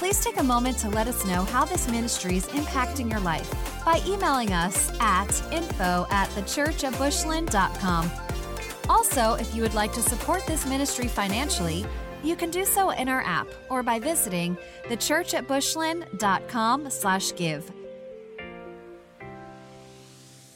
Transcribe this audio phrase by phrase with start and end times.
[0.00, 3.54] Please take a moment to let us know how this ministry is impacting your life
[3.84, 8.10] by emailing us at info at thechurchatbushland.com.
[8.88, 11.84] Also, if you would like to support this ministry financially,
[12.24, 14.56] you can do so in our app or by visiting
[14.88, 17.70] thechurchatbushland.com slash give.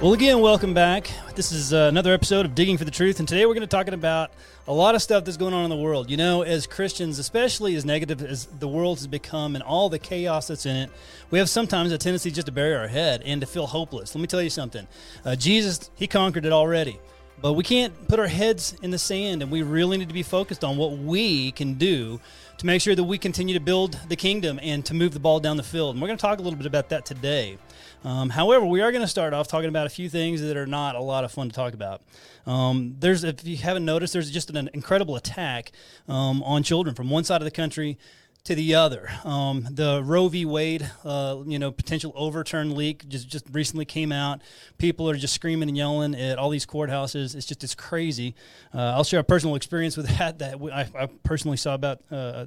[0.01, 1.09] Well, again, welcome back.
[1.37, 3.69] This is uh, another episode of Digging for the Truth, and today we're going to
[3.69, 4.33] talk about
[4.67, 6.11] a lot of stuff that's going on in the world.
[6.11, 10.01] You know, as Christians, especially as negative as the world has become and all the
[10.01, 10.91] chaos that's in it,
[11.31, 14.13] we have sometimes a tendency just to bury our head and to feel hopeless.
[14.17, 14.89] Let me tell you something.
[15.25, 16.99] Uh, Jesus, he conquered it already.
[17.41, 20.23] But we can't put our heads in the sand, and we really need to be
[20.23, 22.21] focused on what we can do
[22.59, 25.41] to make sure that we continue to build the kingdom and to move the ball
[25.41, 25.95] down the field.
[25.95, 27.59] And we're going to talk a little bit about that today.
[28.05, 30.67] Um, however, we are going to start off talking about a few things that are
[30.67, 32.03] not a lot of fun to talk about.
[32.47, 35.73] Um, there's, if you haven't noticed, there's just an incredible attack
[36.09, 37.99] um, on children from one side of the country
[38.45, 39.09] to the other.
[39.25, 40.45] Um, the Roe v.
[40.45, 44.43] Wade, uh, you know, potential overturn leak just just recently came out.
[44.77, 47.35] People are just screaming and yelling at all these courthouses.
[47.35, 48.35] It's just it's crazy.
[48.75, 52.01] Uh, I'll share a personal experience with that that I, I personally saw about.
[52.11, 52.47] Uh,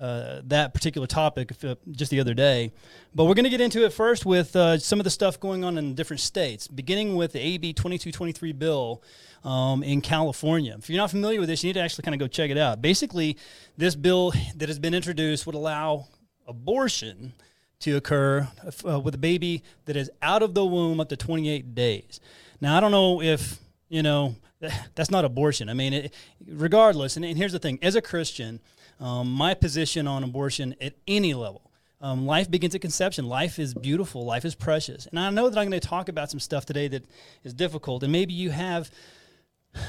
[0.00, 2.72] uh, that particular topic uh, just the other day.
[3.14, 5.62] But we're going to get into it first with uh, some of the stuff going
[5.62, 9.00] on in different states, beginning with the AB 2223 bill
[9.44, 10.76] um, in California.
[10.78, 12.58] If you're not familiar with this, you need to actually kind of go check it
[12.58, 12.80] out.
[12.80, 13.36] Basically,
[13.76, 16.06] this bill that has been introduced would allow
[16.46, 17.32] abortion
[17.80, 18.48] to occur
[18.88, 22.20] uh, with a baby that is out of the womb up to 28 days.
[22.60, 23.58] Now, I don't know if,
[23.88, 24.36] you know,
[24.94, 25.68] that's not abortion.
[25.68, 26.14] I mean, it,
[26.46, 28.60] regardless, and, and here's the thing as a Christian,
[29.00, 31.72] um, my position on abortion at any level.
[32.00, 33.28] Um, life begins at conception.
[33.28, 34.24] Life is beautiful.
[34.24, 35.06] Life is precious.
[35.06, 37.04] And I know that I'm going to talk about some stuff today that
[37.44, 38.02] is difficult.
[38.02, 38.90] And maybe you have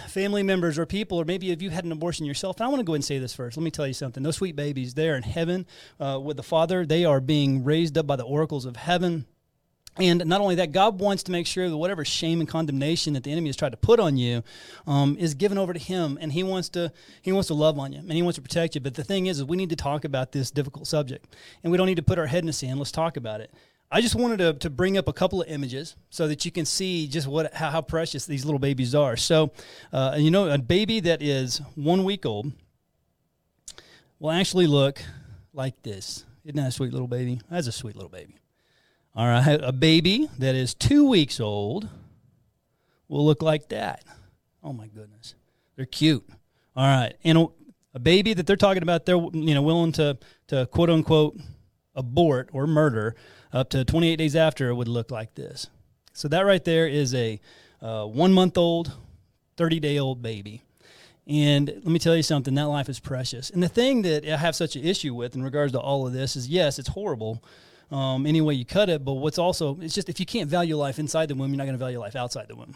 [0.08, 2.58] family members or people, or maybe if you had an abortion yourself.
[2.58, 3.58] And I want to go and say this first.
[3.58, 4.24] Let me tell you something.
[4.24, 5.66] Those sweet babies, they're in heaven
[6.00, 6.86] uh, with the Father.
[6.86, 9.26] They are being raised up by the oracles of heaven.
[9.98, 13.24] And not only that, God wants to make sure that whatever shame and condemnation that
[13.24, 14.44] the enemy has tried to put on you
[14.88, 16.92] um, is given over to Him, and He wants to
[17.22, 18.82] He wants to love on you, and He wants to protect you.
[18.82, 21.78] But the thing is, is we need to talk about this difficult subject, and we
[21.78, 22.80] don't need to put our head in the sand.
[22.80, 23.52] Let's talk about it.
[23.94, 26.66] I just wanted to, to bring up a couple of images so that you can
[26.66, 29.16] see just what how, how precious these little babies are.
[29.16, 29.52] So,
[29.92, 32.52] uh, you know, a baby that is one week old
[34.18, 35.00] will actually look
[35.54, 36.26] like this.
[36.44, 37.40] Isn't that a sweet little baby?
[37.52, 38.36] That's a sweet little baby.
[39.16, 41.88] All right, a baby that is two weeks old
[43.08, 44.04] will look like that.
[44.64, 45.36] Oh my goodness,
[45.76, 46.28] they're cute.
[46.76, 47.48] All right, and a,
[47.94, 50.18] a baby that they're talking about, they're you know willing to
[50.48, 51.38] to quote unquote
[51.96, 53.16] abort or murder
[53.54, 55.68] up to 28 days after it would look like this.
[56.12, 57.40] So that right there is a
[57.82, 58.92] uh, one month old,
[59.58, 60.64] 30 day old baby.
[61.26, 63.50] And let me tell you something, that life is precious.
[63.50, 66.12] And the thing that I have such an issue with in regards to all of
[66.12, 67.42] this is yes, it's horrible
[67.92, 69.06] um, any way you cut it.
[69.06, 71.66] But what's also, it's just if you can't value life inside the womb, you're not
[71.66, 72.76] going to value life outside the womb.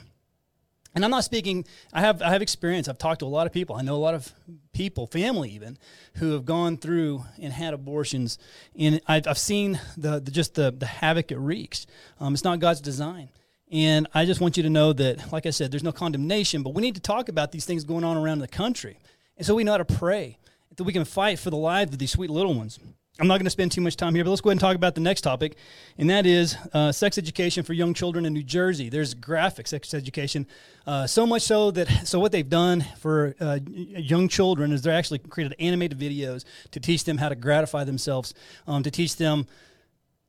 [0.98, 1.64] And I'm not speaking.
[1.94, 2.88] I have I have experience.
[2.88, 3.76] I've talked to a lot of people.
[3.76, 4.34] I know a lot of
[4.74, 5.78] people, family even,
[6.16, 8.40] who have gone through and had abortions.
[8.76, 11.86] And I've, I've seen the, the, just the the havoc it wreaks.
[12.20, 13.30] Um, it's not God's design.
[13.72, 16.74] And I just want you to know that, like I said, there's no condemnation, but
[16.74, 18.98] we need to talk about these things going on around the country,
[19.38, 20.40] and so we know how to pray
[20.78, 22.80] that we can fight for the lives of these sweet little ones.
[23.20, 24.76] I'm not going to spend too much time here, but let's go ahead and talk
[24.76, 25.58] about the next topic,
[25.98, 28.90] and that is uh, sex education for young children in New Jersey.
[28.90, 30.46] There's graphic sex education,
[30.86, 34.94] uh, so much so that so what they've done for uh, young children is they're
[34.94, 38.36] actually created animated videos to teach them how to gratify themselves,
[38.68, 39.48] um, to teach them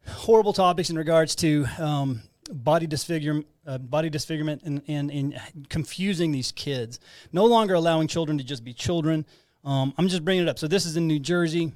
[0.07, 5.39] horrible topics in regards to um, body disfigurement, uh, body disfigurement, and, and, and
[5.69, 7.01] confusing these kids.
[7.33, 9.27] No longer allowing children to just be children.
[9.63, 10.59] Um, I'm just bringing it up.
[10.59, 11.73] So this is in New Jersey.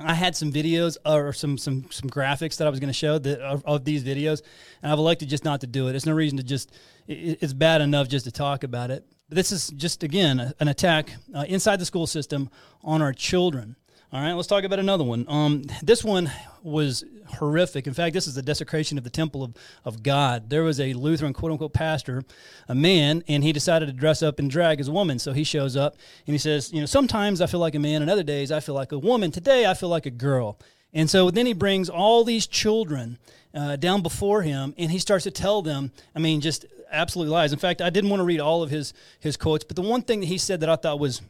[0.00, 3.18] I had some videos or some some some graphics that I was going to show
[3.18, 4.42] that of, of, these videos,
[4.82, 5.94] and I've elected just not to do it.
[5.94, 6.72] It's no reason to just.
[7.06, 9.04] It, it's bad enough just to talk about it.
[9.28, 12.50] But this is just again an attack uh, inside the school system
[12.82, 13.76] on our children.
[14.12, 15.24] All right, let's talk about another one.
[15.28, 16.32] Um, this one
[16.64, 17.86] was horrific.
[17.86, 19.54] In fact, this is the desecration of the temple of,
[19.84, 20.50] of God.
[20.50, 22.24] There was a Lutheran quote unquote pastor,
[22.66, 25.20] a man, and he decided to dress up and drag as a woman.
[25.20, 25.94] So he shows up
[26.26, 28.58] and he says, You know, sometimes I feel like a man, and other days I
[28.58, 29.30] feel like a woman.
[29.30, 30.58] Today I feel like a girl.
[30.92, 33.16] And so then he brings all these children
[33.54, 37.52] uh, down before him and he starts to tell them, I mean, just absolutely lies.
[37.52, 40.02] In fact, I didn't want to read all of his his quotes, but the one
[40.02, 41.22] thing that he said that I thought was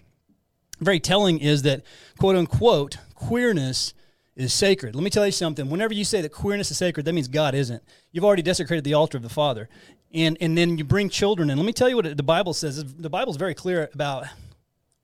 [0.81, 1.83] very telling is that
[2.19, 3.95] quote unquote queerness
[4.37, 4.95] is sacred.
[4.95, 5.69] Let me tell you something.
[5.69, 7.83] Whenever you say that queerness is sacred, that means God isn't.
[8.13, 9.69] You've already desecrated the altar of the Father.
[10.13, 11.59] And and then you bring children in.
[11.59, 12.83] Let me tell you what the Bible says.
[12.95, 14.27] The Bible is very clear about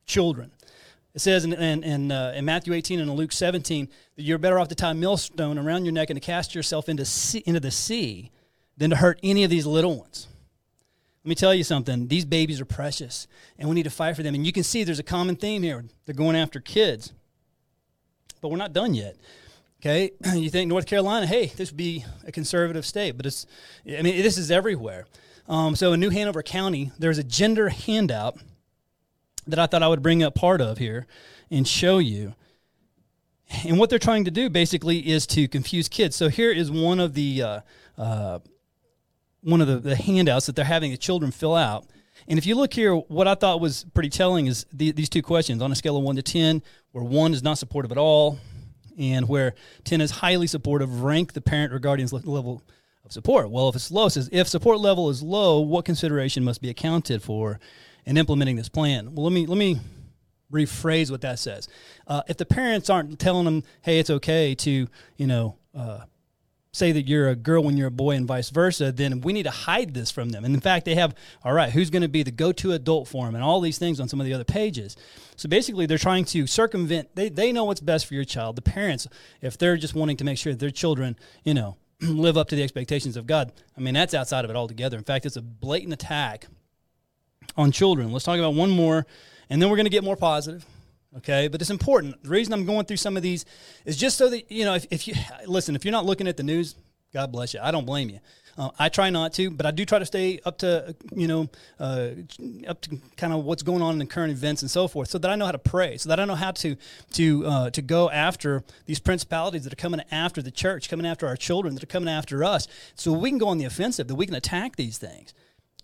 [0.07, 0.51] children.
[1.15, 4.37] It says in, in, in, uh, in, Matthew 18 and in Luke 17 that you're
[4.37, 7.43] better off to tie a millstone around your neck and to cast yourself into, sea,
[7.47, 8.31] into the sea
[8.77, 10.29] than to hurt any of these little ones.
[11.27, 12.07] Let me tell you something.
[12.07, 13.27] These babies are precious,
[13.59, 14.37] and we need to fight for them.
[14.37, 15.85] And you can see there's a common theme here.
[16.05, 17.13] They're going after kids.
[18.41, 19.17] But we're not done yet.
[19.81, 21.27] Okay, you think North Carolina?
[21.27, 23.45] Hey, this would be a conservative state, but it's.
[23.89, 25.07] I mean, this is everywhere.
[25.49, 28.39] Um, so in New Hanover County, there's a gender handout
[29.49, 31.09] that I thought I would bring up part of here
[31.51, 32.37] and show you.
[33.65, 36.15] And what they're trying to do basically is to confuse kids.
[36.15, 37.61] So here is one of the uh,
[37.99, 38.39] uh,
[39.43, 41.87] one of the, the, handouts that they're having the children fill out.
[42.29, 45.23] And if you look here, what I thought was pretty telling is the, these two
[45.23, 46.63] questions on a scale of one to ten,
[46.93, 48.39] where one is not supportive at all,
[48.99, 49.55] and where
[49.85, 51.03] ten is highly supportive.
[51.03, 52.63] Rank the parent or guardian's level
[53.05, 53.51] of support.
[53.51, 56.71] Well, if it's low, it says if support level is low, what consideration must be
[56.71, 57.61] accounted for?
[58.07, 59.15] in implementing this plan.
[59.15, 59.81] Well, let me let me
[60.51, 61.69] rephrase what that says.
[62.07, 65.57] Uh, if the parents aren't telling them, "Hey, it's okay to," you know.
[65.75, 66.01] Uh,
[66.77, 69.45] say that you're a girl when you're a boy and vice versa, then we need
[69.45, 70.45] to hide this from them.
[70.45, 73.09] And in fact, they have, all right, who's going to be the go to adult
[73.09, 74.95] for them and all these things on some of the other pages.
[75.37, 78.57] So basically, they're trying to circumvent, they, they know what's best for your child.
[78.57, 79.09] The parents,
[79.41, 82.63] if they're just wanting to make sure their children, you know, live up to the
[82.63, 84.99] expectations of God, I mean, that's outside of it altogether.
[84.99, 86.47] In fact, it's a blatant attack
[87.57, 88.13] on children.
[88.13, 89.07] Let's talk about one more,
[89.49, 90.67] and then we're going to get more positive.
[91.19, 92.23] Okay, but it's important.
[92.23, 93.47] The reason I'm going through some of these
[93.85, 94.75] is just so that you know.
[94.75, 95.15] If, if you
[95.47, 96.75] listen, if you're not looking at the news,
[97.13, 97.61] God bless you.
[97.63, 98.21] I don't blame you.
[98.59, 101.49] Uh, I try not to, but I do try to stay up to you know
[101.81, 102.11] uh,
[102.69, 105.17] up to kind of what's going on in the current events and so forth, so
[105.19, 106.77] that I know how to pray, so that I know how to
[107.15, 111.27] to uh, to go after these principalities that are coming after the church, coming after
[111.27, 114.17] our children, that are coming after us, so we can go on the offensive, that
[114.17, 115.33] we can attack these things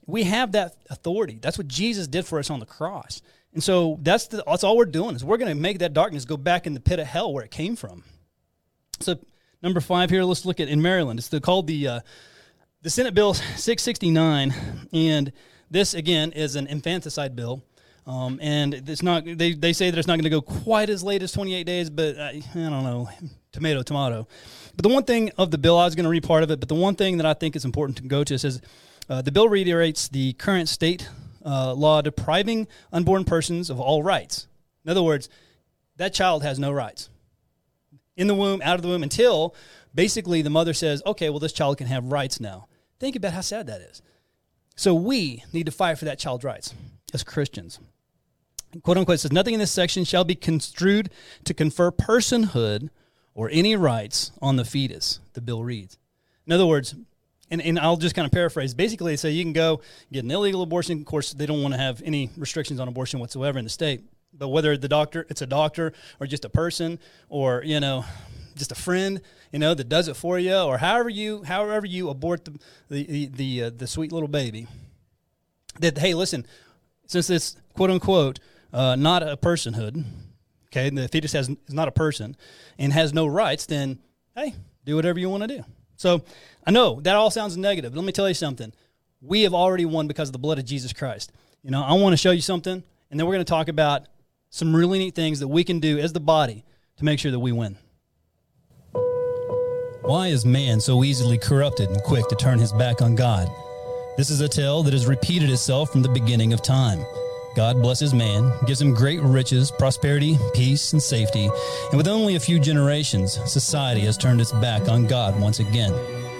[0.06, 1.38] we have that authority.
[1.40, 3.22] That's what Jesus did for us on the cross.
[3.54, 6.24] And so that's the, that's all we're doing is we're going to make that darkness
[6.24, 8.02] go back in the pit of hell where it came from.
[9.00, 9.18] So
[9.62, 11.18] number five here, let's look at in Maryland.
[11.18, 12.00] It's the, called the uh,
[12.82, 14.54] the Senate Bill 669,
[14.92, 15.32] and
[15.70, 17.62] this again is an infanticide bill.
[18.04, 21.04] Um, and it's not they, they say that it's not going to go quite as
[21.04, 23.08] late as 28 days, but I, I don't know,
[23.52, 24.26] tomato tomato.
[24.74, 26.58] But the one thing of the bill, I was going to read part of it,
[26.58, 28.60] but the one thing that I think is important to go to says
[29.08, 31.08] uh, the bill reiterates the current state
[31.44, 34.46] uh, law depriving unborn persons of all rights.
[34.84, 35.28] In other words,
[35.96, 37.08] that child has no rights
[38.16, 39.54] in the womb, out of the womb, until
[39.94, 42.66] basically the mother says, okay, well, this child can have rights now.
[43.00, 44.02] Think about how sad that is.
[44.76, 46.74] So we need to fight for that child's rights
[47.12, 47.78] as Christians.
[48.82, 51.10] Quote unquote says, nothing in this section shall be construed
[51.44, 52.88] to confer personhood
[53.34, 55.98] or any rights on the fetus, the bill reads.
[56.46, 56.94] In other words,
[57.52, 58.72] and, and I'll just kind of paraphrase.
[58.72, 60.98] Basically, they say you can go get an illegal abortion.
[60.98, 64.00] Of course, they don't want to have any restrictions on abortion whatsoever in the state.
[64.32, 68.06] But whether the doctor, it's a doctor or just a person or, you know,
[68.56, 69.20] just a friend,
[69.52, 73.04] you know, that does it for you or however you, however you abort the, the,
[73.04, 74.66] the, the, uh, the sweet little baby
[75.80, 76.46] that, hey, listen,
[77.06, 78.40] since it's quote unquote,
[78.72, 80.02] uh, not a personhood,
[80.68, 82.34] okay, the fetus has, is not a person
[82.78, 83.98] and has no rights, then,
[84.34, 84.54] hey,
[84.86, 85.64] do whatever you want to do.
[85.96, 86.22] So
[86.66, 87.92] I know that all sounds negative.
[87.92, 88.72] But let me tell you something.
[89.20, 91.32] We have already won because of the blood of Jesus Christ.
[91.62, 94.06] You know, I want to show you something, and then we're going to talk about
[94.50, 96.64] some really neat things that we can do as the body
[96.96, 97.78] to make sure that we win.
[100.02, 103.48] Why is man so easily corrupted and quick to turn his back on God?
[104.16, 106.98] This is a tale that has repeated itself from the beginning of time.
[107.54, 111.50] God blesses man, gives him great riches, prosperity, peace, and safety.
[111.90, 115.92] And with only a few generations, society has turned its back on God once again,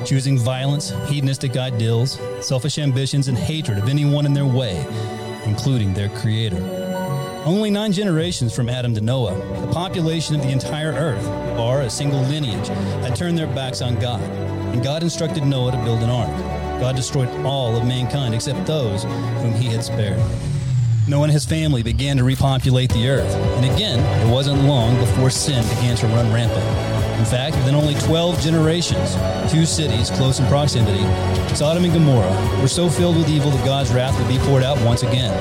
[0.07, 4.87] choosing violence, hedonistic ideals, selfish ambitions, and hatred of anyone in their way,
[5.45, 6.57] including their Creator.
[7.45, 9.35] Only nine generations from Adam to Noah,
[9.66, 11.26] the population of the entire earth,
[11.59, 12.69] or a single lineage,
[13.04, 16.31] had turned their backs on God, and God instructed Noah to build an ark.
[16.81, 20.23] God destroyed all of mankind except those whom he had spared.
[21.09, 23.35] Noah and his family began to repopulate the earth.
[23.35, 26.64] And again, it wasn't long before sin began to run rampant.
[27.18, 29.16] In fact, within only 12 generations,
[29.50, 31.02] two cities close in proximity,
[31.54, 34.80] Sodom and Gomorrah, were so filled with evil that God's wrath would be poured out
[34.82, 35.32] once again,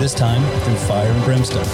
[0.00, 1.64] this time through fire and brimstone.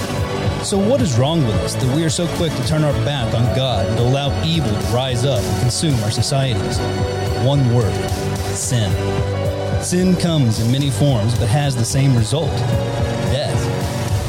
[0.65, 3.33] So, what is wrong with us that we are so quick to turn our back
[3.33, 6.79] on God and allow evil to rise up and consume our societies?
[7.47, 7.95] One word
[8.55, 8.93] sin.
[9.83, 12.51] Sin comes in many forms, but has the same result.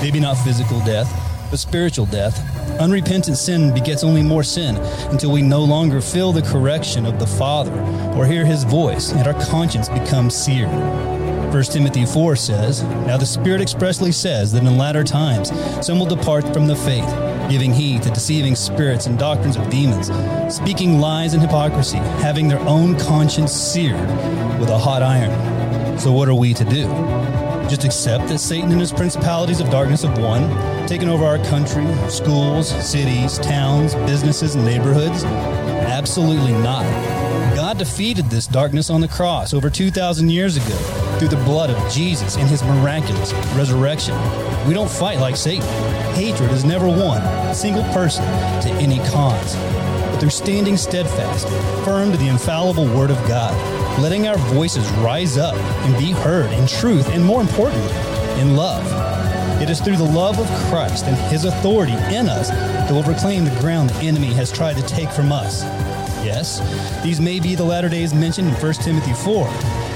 [0.01, 1.09] Maybe not physical death,
[1.51, 2.39] but spiritual death.
[2.79, 4.77] Unrepentant sin begets only more sin
[5.11, 7.79] until we no longer feel the correction of the Father
[8.17, 10.71] or hear his voice, and our conscience becomes seared.
[11.53, 15.51] 1 Timothy 4 says, Now the Spirit expressly says that in latter times
[15.85, 17.07] some will depart from the faith,
[17.49, 20.09] giving heed to deceiving spirits and doctrines of demons,
[20.55, 23.99] speaking lies and hypocrisy, having their own conscience seared
[24.59, 25.99] with a hot iron.
[25.99, 26.87] So what are we to do?
[27.71, 30.41] Just accept that Satan and his principalities of darkness have won,
[30.89, 35.23] taken over our country, schools, cities, towns, businesses, and neighborhoods?
[35.23, 36.83] Absolutely not.
[37.55, 40.75] God defeated this darkness on the cross over 2,000 years ago
[41.17, 44.17] through the blood of Jesus and his miraculous resurrection.
[44.67, 45.65] We don't fight like Satan.
[46.13, 49.55] Hatred has never won a single person to any cause.
[49.55, 51.47] But through standing steadfast,
[51.85, 53.55] firm to the infallible Word of God,
[53.99, 57.93] letting our voices rise up and be heard in truth, and more importantly,
[58.39, 58.85] in love.
[59.61, 63.45] It is through the love of Christ and his authority in us that we'll reclaim
[63.45, 65.63] the ground the enemy has tried to take from us.
[66.25, 66.59] Yes,
[67.03, 69.45] these may be the latter days mentioned in 1 Timothy 4,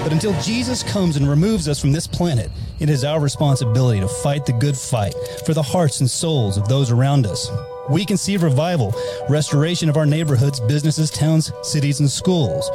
[0.03, 4.07] but until Jesus comes and removes us from this planet, it is our responsibility to
[4.07, 5.13] fight the good fight
[5.45, 7.49] for the hearts and souls of those around us.
[7.89, 8.93] We can see revival,
[9.29, 12.69] restoration of our neighborhoods, businesses, towns, cities, and schools.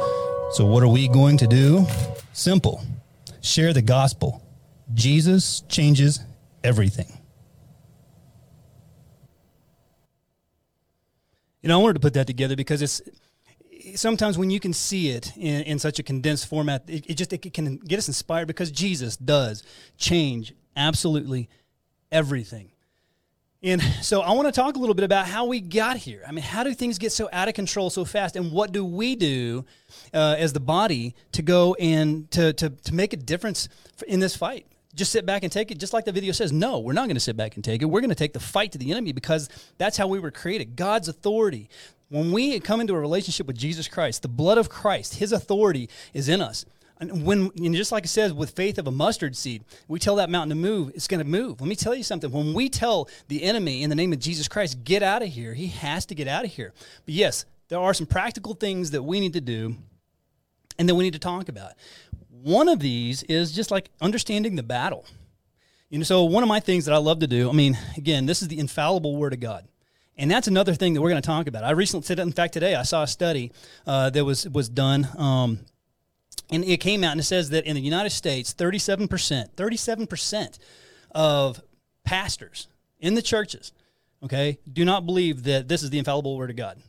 [0.53, 1.85] So, what are we going to do?
[2.33, 2.83] Simple
[3.41, 4.43] share the gospel.
[4.93, 6.19] Jesus changes
[6.63, 7.17] everything.
[11.61, 13.01] You know, I wanted to put that together because it's
[13.95, 17.31] sometimes when you can see it in, in such a condensed format, it, it just
[17.31, 19.63] it can get us inspired because Jesus does
[19.97, 21.49] change absolutely
[22.11, 22.70] everything.
[23.63, 26.23] And so I want to talk a little bit about how we got here.
[26.27, 28.35] I mean, how do things get so out of control so fast?
[28.35, 29.65] And what do we do
[30.13, 33.69] uh, as the body to go and to, to, to make a difference
[34.07, 34.65] in this fight?
[34.95, 36.51] Just sit back and take it, just like the video says.
[36.51, 37.85] No, we're not going to sit back and take it.
[37.85, 40.75] We're going to take the fight to the enemy because that's how we were created.
[40.75, 41.69] God's authority,
[42.09, 45.87] when we come into a relationship with Jesus Christ, the blood of Christ, his authority
[46.15, 46.65] is in us.
[47.01, 50.15] And when, and just like it says, with faith of a mustard seed, we tell
[50.17, 51.59] that mountain to move, it's going to move.
[51.59, 52.31] Let me tell you something.
[52.31, 55.55] When we tell the enemy in the name of Jesus Christ, get out of here,
[55.55, 56.73] he has to get out of here.
[57.05, 59.75] But yes, there are some practical things that we need to do
[60.77, 61.73] and that we need to talk about.
[62.29, 65.05] One of these is just like understanding the battle.
[65.89, 68.27] You know, so one of my things that I love to do, I mean, again,
[68.27, 69.67] this is the infallible word of God.
[70.17, 71.63] And that's another thing that we're going to talk about.
[71.63, 73.51] I recently said, in fact, today I saw a study
[73.87, 75.59] uh, that was was done, um,
[76.51, 79.55] and it came out and it says that in the United States, thirty seven percent,
[79.55, 80.59] thirty seven percent
[81.11, 81.61] of
[82.03, 82.67] pastors
[82.99, 83.71] in the churches,
[84.23, 86.81] okay, do not believe that this is the infallible word of God.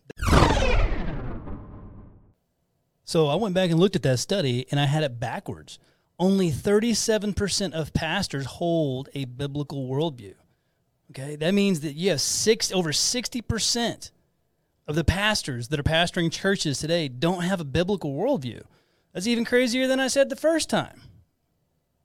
[3.04, 5.78] So I went back and looked at that study, and I had it backwards.
[6.19, 10.35] Only thirty seven percent of pastors hold a biblical worldview.
[11.11, 14.12] Okay, that means that you have six over sixty percent
[14.87, 18.62] of the pastors that are pastoring churches today don't have a biblical worldview.
[19.12, 21.02] That's even crazier than I said the first time.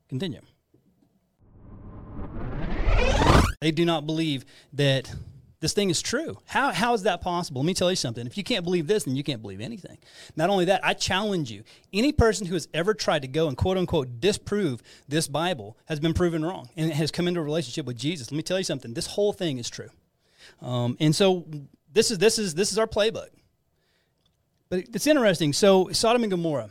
[0.10, 0.42] Continue.
[3.62, 5.14] They do not believe that
[5.60, 6.38] this thing is true.
[6.46, 7.62] How, how is that possible?
[7.62, 8.28] Let me tell you something.
[8.28, 9.98] If you can't believe this, then you can't believe anything.
[10.36, 11.64] Not only that, I challenge you.
[11.92, 16.00] Any person who has ever tried to go and quote unquote disprove this Bible has
[16.00, 18.32] been proven wrong and has come into a relationship with Jesus.
[18.32, 18.94] Let me tell you something.
[18.94, 19.90] This whole thing is true.
[20.62, 21.46] Um, and so
[21.92, 23.30] this is, this, is, this is our playbook.
[24.70, 25.54] But it's interesting.
[25.54, 26.70] So Sodom and Gomorrah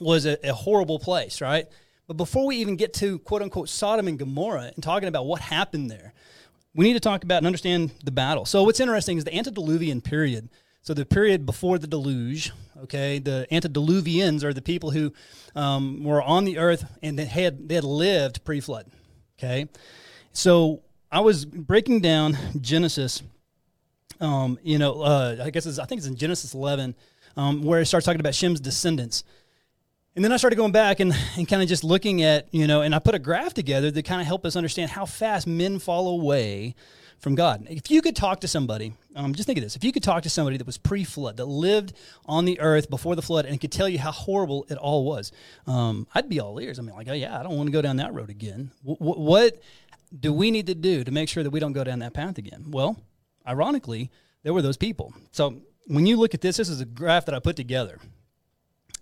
[0.00, 1.66] was a, a horrible place, right?
[2.06, 5.40] But before we even get to quote unquote Sodom and Gomorrah and talking about what
[5.40, 6.12] happened there,
[6.74, 8.44] we need to talk about and understand the battle.
[8.44, 10.48] So what's interesting is the antediluvian period.
[10.82, 12.52] So the period before the deluge,
[12.84, 15.12] okay, the antediluvians are the people who
[15.56, 18.86] um, were on the earth and they had they had lived pre-flood.
[19.38, 19.66] Okay,
[20.32, 23.22] so I was breaking down Genesis.
[24.20, 26.94] Um, you know, uh, I guess I think it's in Genesis 11
[27.36, 29.24] um, where it starts talking about Shem's descendants.
[30.16, 32.80] And then I started going back and, and kind of just looking at, you know,
[32.80, 35.78] and I put a graph together to kind of help us understand how fast men
[35.78, 36.74] fall away
[37.18, 37.66] from God.
[37.68, 40.22] If you could talk to somebody, um, just think of this if you could talk
[40.22, 41.92] to somebody that was pre flood, that lived
[42.24, 45.32] on the earth before the flood, and could tell you how horrible it all was,
[45.66, 46.78] um, I'd be all ears.
[46.78, 48.70] I mean, like, oh, yeah, I don't want to go down that road again.
[48.86, 49.60] W- w- what
[50.18, 52.38] do we need to do to make sure that we don't go down that path
[52.38, 52.64] again?
[52.70, 52.98] Well,
[53.46, 54.10] ironically,
[54.44, 55.12] there were those people.
[55.32, 57.98] So when you look at this, this is a graph that I put together.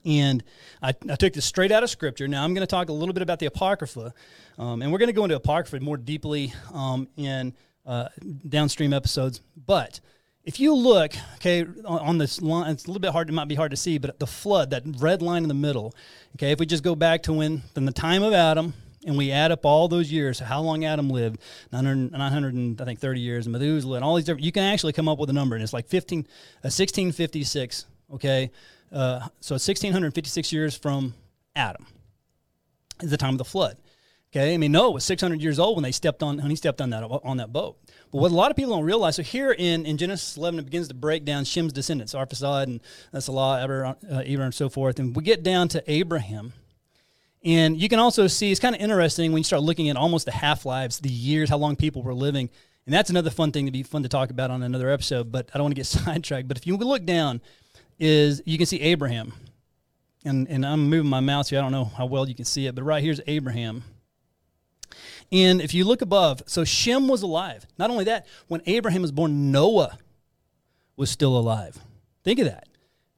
[0.05, 0.45] And
[0.83, 2.29] I, I, took this straight out of Scripture.
[2.29, 4.13] Now I'm going to talk a little bit about the Apocrypha,
[4.59, 7.55] um, and we're going to go into Apocrypha more deeply um, in
[7.87, 8.09] uh,
[8.49, 9.41] downstream episodes.
[9.67, 10.01] But
[10.45, 13.31] if you look, okay, on this line, it's a little bit hard.
[13.31, 15.95] It might be hard to see, but the flood, that red line in the middle.
[16.37, 18.75] Okay, if we just go back to when, from the time of Adam,
[19.07, 21.41] and we add up all those years, how long Adam lived,
[21.73, 24.65] 900, 900 and I think 30 years, and Methuselah, and all these different, you can
[24.65, 27.87] actually come up with a number, and it's like 15, uh, 1656.
[28.13, 28.51] Okay,
[28.93, 31.15] uh, so 1656 years from
[31.57, 31.87] Adam
[33.03, 33.77] is the time of the flood.
[34.33, 36.81] Okay, I mean Noah was 600 years old when they stepped on when he stepped
[36.81, 37.79] on that on that boat.
[38.11, 40.65] But what a lot of people don't realize, so here in, in Genesis 11, it
[40.65, 42.81] begins to break down Shem's descendants, Arphaxad and
[43.13, 46.53] that's Salah, Eber, uh, and so forth, and we get down to Abraham.
[47.45, 50.25] And you can also see it's kind of interesting when you start looking at almost
[50.25, 52.51] the half lives, the years, how long people were living.
[52.87, 55.51] And that's another fun thing to be fun to talk about on another episode, but
[55.55, 56.49] I don't want to get sidetracked.
[56.49, 57.41] But if you look down,
[57.99, 59.33] is you can see Abraham.
[60.25, 61.59] And, and I'm moving my mouse here.
[61.59, 63.85] I don't know how well you can see it, but right here's Abraham.
[65.31, 67.67] And if you look above, so Shem was alive.
[67.79, 69.99] Not only that, when Abraham was born, Noah
[70.97, 71.79] was still alive.
[72.23, 72.69] Think of that.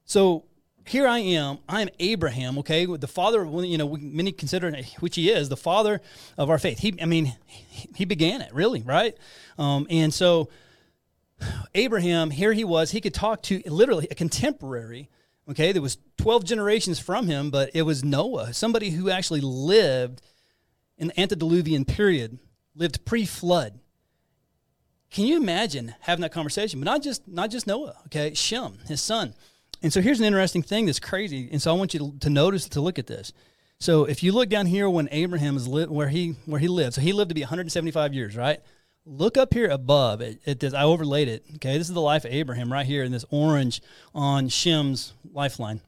[0.04, 0.44] So
[0.86, 1.58] here I am.
[1.68, 2.58] I'm Abraham.
[2.58, 3.44] Okay, the father.
[3.44, 6.00] You know, many consider which he is the father
[6.38, 6.78] of our faith.
[6.78, 9.16] He, I mean, he began it really, right?
[9.58, 10.48] Um, and so
[11.74, 12.90] Abraham, here he was.
[12.90, 15.10] He could talk to literally a contemporary.
[15.48, 20.22] Okay, there was twelve generations from him, but it was Noah, somebody who actually lived
[20.98, 22.38] in the antediluvian period,
[22.74, 23.78] lived pre-flood.
[25.10, 26.80] Can you imagine having that conversation?
[26.80, 28.34] But not just not just Noah, okay?
[28.34, 29.34] Shem, his son.
[29.82, 31.48] And so here's an interesting thing that's crazy.
[31.52, 33.32] And so I want you to, to notice to look at this.
[33.78, 36.94] So if you look down here when Abraham is li- where he where he lived,
[36.94, 38.60] so he lived to be 175 years, right?
[39.08, 40.20] Look up here above.
[40.20, 41.44] It, does, I overlaid it.
[41.54, 43.80] Okay, this is the life of Abraham right here in this orange
[44.12, 45.80] on Shem's lifeline.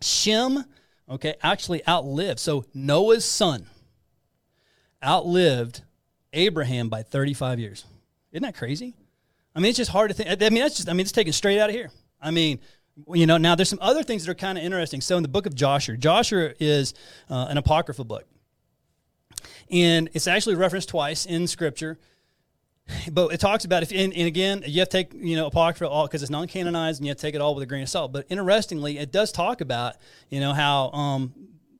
[0.00, 0.64] Shem,
[1.08, 2.40] okay, actually outlived.
[2.40, 3.66] So Noah's son,
[5.02, 5.82] outlived
[6.32, 7.84] Abraham by 35 years.
[8.32, 8.94] Isn't that crazy?
[9.54, 10.30] I mean, it's just hard to think.
[10.30, 11.90] I mean, that's just, I mean, it's taken straight out of here.
[12.22, 12.58] I mean,
[13.12, 15.02] you know, now there's some other things that are kind of interesting.
[15.02, 16.94] So in the book of Jasher, Jasher is
[17.28, 18.24] uh, an apocryphal book.
[19.70, 21.98] And it's actually referenced twice in scripture.
[23.10, 25.88] But it talks about if, and, and again, you have to take, you know, apocryphal
[25.88, 27.82] all because it's non canonized and you have to take it all with a grain
[27.82, 28.12] of salt.
[28.12, 29.96] But interestingly, it does talk about,
[30.28, 31.32] you know, how um,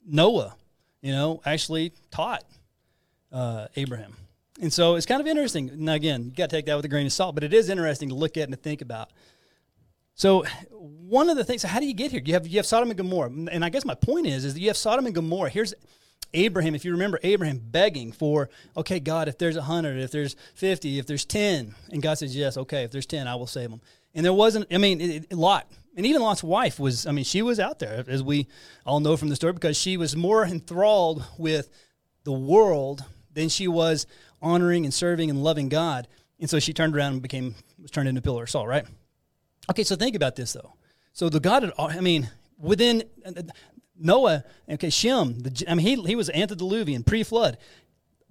[0.07, 0.57] Noah,
[1.03, 2.45] you know, actually taught
[3.33, 4.17] uh, Abraham.
[4.61, 5.71] And so it's kind of interesting.
[5.75, 7.69] Now, again, you got to take that with a grain of salt, but it is
[7.69, 9.11] interesting to look at and to think about.
[10.15, 12.23] So one of the things, so how do you get here?
[12.25, 14.61] You have you have Sodom and Gomorrah, and I guess my point is, is that
[14.61, 15.51] you have Sodom and Gomorrah.
[15.51, 15.75] Here's
[16.35, 16.75] Abraham.
[16.75, 20.99] If you remember Abraham begging for, okay, God, if there's a hundred, if there's fifty,
[20.99, 23.81] if there's ten, and God says, yes, okay, if there's ten, I will save them.
[24.15, 24.67] And there wasn't.
[24.73, 27.07] I mean, it, it, Lot, and even Lot's wife was.
[27.07, 28.49] I mean, she was out there, as we
[28.85, 31.71] all know from the story, because she was more enthralled with
[32.25, 34.07] the world than she was
[34.41, 36.07] honoring and serving and loving God.
[36.39, 38.85] And so she turned around and became was turned into a pillar of salt, right?
[39.71, 40.75] Okay, so think about this though.
[41.13, 43.05] So the God, I mean, within
[43.97, 47.59] Noah, okay, Shem, the, I mean, he, he was antediluvian, pre-flood.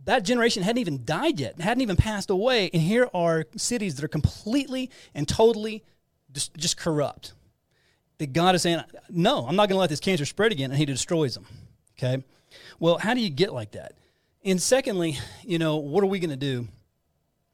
[0.06, 4.04] That generation hadn't even died yet, hadn't even passed away, and here are cities that
[4.04, 5.84] are completely and totally
[6.34, 7.34] just, just corrupt.
[8.18, 10.78] That God is saying, no, I'm not going to let this cancer spread again, and
[10.78, 11.46] He destroys them.
[11.98, 12.24] Okay,
[12.80, 13.94] well, how do you get like that?
[14.44, 16.68] And secondly, you know, what are we going to do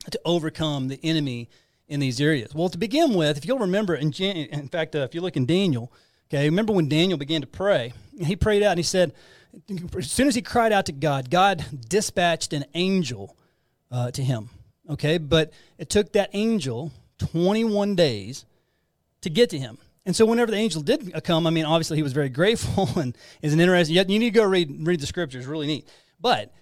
[0.10, 1.50] to overcome the enemy
[1.88, 2.56] in these areas?
[2.56, 5.38] Well, to begin with, if you'll remember, in, Jan- in fact, uh, if you look
[5.38, 5.92] in Daniel,
[6.32, 9.14] okay, remember when Daniel began to pray, he prayed out and he said,
[9.98, 13.36] as soon as he cried out to God, God dispatched an angel
[13.92, 14.50] uh, to him.
[14.90, 18.46] Okay, but it took that angel 21 days
[19.22, 19.78] to get to him.
[20.06, 23.16] And so whenever the angel did come, I mean, obviously he was very grateful and
[23.42, 23.96] is an interesting.
[23.96, 25.88] You need to go read read the scriptures, really neat.
[26.20, 26.54] But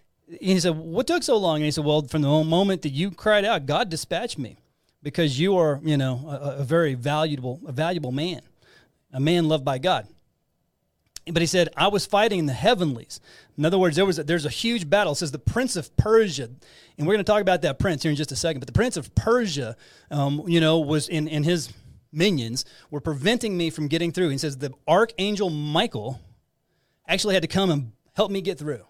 [0.41, 1.57] he said, What took so long?
[1.57, 4.57] And he said, Well, from the moment that you cried out, God dispatched me
[5.03, 8.41] because you are, you know, a, a very valuable, a valuable man,
[9.17, 10.07] a man loved by God.
[11.25, 13.19] But he said, I was fighting in the heavenlies.
[13.57, 15.13] In other words, there was a, there's a huge battle.
[15.13, 16.43] It says the prince of Persia,
[16.97, 18.59] and we're going to talk about that prince here in just a second.
[18.59, 19.75] But the prince of Persia,
[20.11, 21.73] um, you know, was in, in his
[22.11, 24.29] minions were preventing me from getting through.
[24.29, 26.21] He says the archangel Michael
[27.07, 28.85] actually had to come and help me get through.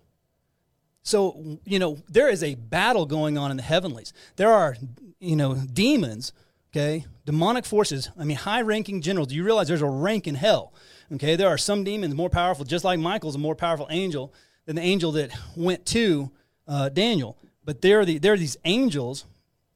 [1.04, 4.12] So, you know, there is a battle going on in the heavenlies.
[4.36, 4.76] There are,
[5.20, 6.34] you know, demons,
[6.78, 8.10] okay, demonic forces.
[8.18, 9.30] I mean, high ranking generals.
[9.30, 10.74] Do you realize there's a rank in hell?
[11.12, 14.34] Okay, there are some demons more powerful, just like Michael's a more powerful angel
[14.66, 16.32] than the angel that went to
[16.68, 17.38] uh, Daniel.
[17.66, 19.26] But there are, the, there are these angels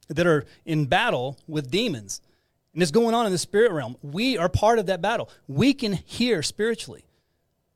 [0.10, 2.22] that are in battle with demons.
[2.74, 3.98] And it's going on in the spirit realm.
[4.02, 5.30] We are part of that battle.
[5.48, 7.04] We can hear spiritually.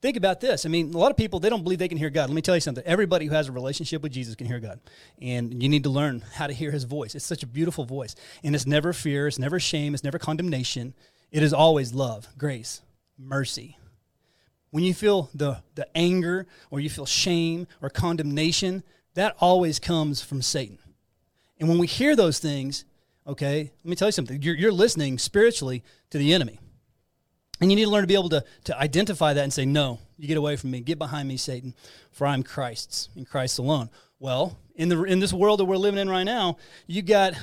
[0.05, 0.67] Think about this.
[0.67, 2.29] I mean, a lot of people they don't believe they can hear God.
[2.29, 2.83] Let me tell you something.
[2.85, 4.79] Everybody who has a relationship with Jesus can hear God,
[5.19, 7.15] and you need to learn how to hear His voice.
[7.15, 10.93] It's such a beautiful voice, and it's never fear, it's never shame, it's never condemnation.
[11.31, 12.81] It is always love, grace,
[13.17, 13.77] mercy.
[14.69, 18.83] When you feel the the anger or you feel shame or condemnation,
[19.15, 20.77] that always comes from Satan.
[21.59, 22.85] And when we hear those things,
[23.25, 24.41] okay, let me tell you something.
[24.41, 26.59] You're, you're listening spiritually to the enemy.
[27.61, 29.99] And you need to learn to be able to, to identify that and say, No,
[30.17, 30.81] you get away from me.
[30.81, 31.73] Get behind me, Satan,
[32.11, 33.89] for I'm Christ's and Christ alone.
[34.19, 37.33] Well, in, the, in this world that we're living in right now, you got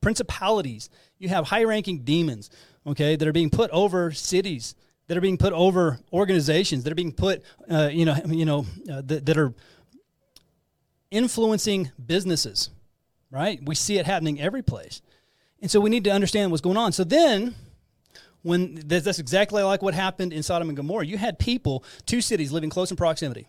[0.00, 0.88] principalities,
[1.18, 2.50] you have high ranking demons,
[2.86, 4.74] okay, that are being put over cities,
[5.06, 8.66] that are being put over organizations, that are being put, uh, you know, you know
[8.90, 9.52] uh, that, that are
[11.10, 12.70] influencing businesses,
[13.30, 13.60] right?
[13.62, 15.02] We see it happening every place.
[15.60, 16.92] And so we need to understand what's going on.
[16.92, 17.54] So then,
[18.42, 21.06] when that's exactly like what happened in Sodom and Gomorrah.
[21.06, 23.46] You had people, two cities living close in proximity,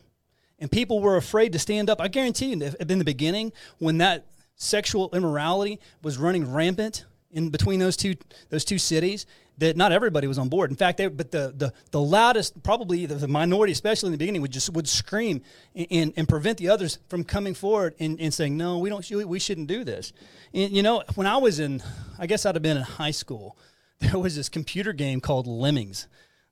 [0.60, 2.02] and people were afraid to stand up.
[2.02, 4.26] I guarantee you, in the beginning, when that
[4.56, 8.16] sexual immorality was running rampant in between those two
[8.50, 9.26] those two cities,
[9.58, 10.70] that not everybody was on board.
[10.70, 14.42] In fact, they, but the, the the loudest, probably the, minority, especially in the beginning,
[14.42, 15.42] would just would scream
[15.76, 19.10] and, and, and prevent the others from coming forward and, and saying, "No, we don't.
[19.10, 20.14] We shouldn't do this."
[20.54, 21.82] And, you know, when I was in,
[22.20, 23.56] I guess I'd have been in high school
[24.02, 26.08] there was this computer game called Lemmings.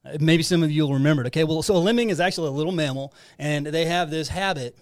[0.05, 1.27] Uh, maybe some of you will remember it.
[1.27, 4.77] Okay, well, so a lemming is actually a little mammal, and they have this habit